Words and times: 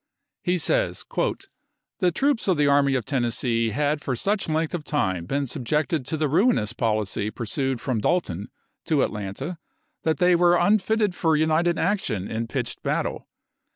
He 0.41 0.57
says:" 0.57 1.05
The 1.99 2.11
troops 2.11 2.47
of 2.47 2.57
the 2.57 2.65
Army 2.65 2.95
of 2.95 3.05
Tennessee 3.05 3.69
had 3.69 4.01
for 4.01 4.15
such 4.15 4.49
length 4.49 4.73
of 4.73 4.83
time 4.83 5.27
been 5.27 5.45
subjected 5.45 6.07
to 6.07 6.17
the 6.17 6.27
ruinous 6.27 6.73
policy 6.73 7.29
pursued 7.29 7.79
from 7.79 8.01
Dalton 8.01 8.49
to 8.85 9.03
Atlanta 9.03 9.59
that 10.01 10.17
they 10.17 10.35
were 10.35 10.57
unfitted 10.57 11.13
for 11.13 11.35
united 11.37 11.77
action 11.77 12.27
in 12.27 12.47
pitched 12.47 12.81
battle. 12.81 13.27